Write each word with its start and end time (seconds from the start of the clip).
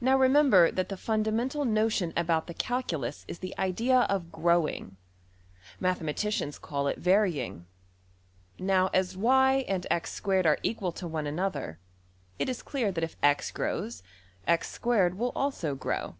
Now 0.00 0.18
remember 0.18 0.72
that 0.72 0.88
the 0.88 0.96
fundamental 0.96 1.64
notion 1.64 2.12
about 2.16 2.48
the 2.48 2.52
calculus 2.54 3.24
is 3.28 3.38
the 3.38 3.56
idea 3.58 4.00
of 4.10 4.24
\emph{growing}. 4.32 4.96
Mathematicians 5.78 6.58
call 6.58 6.88
it 6.88 7.00
\emph{varying}. 7.00 7.62
Now 8.58 8.90
as 8.92 9.16
$y$~and~$x^2$ 9.16 10.46
are 10.46 10.58
equal 10.64 10.90
to 10.90 11.06
one 11.06 11.28
another, 11.28 11.78
it 12.40 12.48
is 12.48 12.60
clear 12.60 12.90
that 12.90 13.04
if 13.04 13.16
$x$~grows, 13.22 14.02
$x^2$~will 14.48 15.30
also 15.36 15.76
grow. 15.76 16.16